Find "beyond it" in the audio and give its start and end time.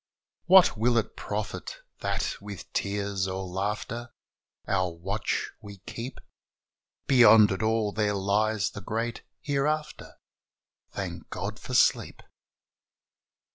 7.05-7.61